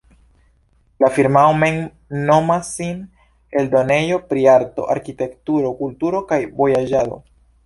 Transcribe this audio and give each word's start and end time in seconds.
La 1.03 1.09
firmao 1.17 1.51
mem 1.63 1.77
nomas 2.29 2.71
sin 2.77 3.03
"eldonejo 3.61 4.19
pri 4.33 4.47
arto, 4.57 4.87
arkitekturo, 4.95 5.79
kulturo 5.85 6.25
kaj 6.35 6.43
vojaĝado". 6.63 7.23